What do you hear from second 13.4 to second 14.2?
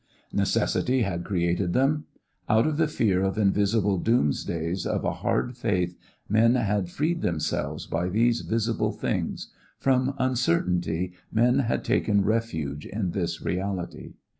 reality.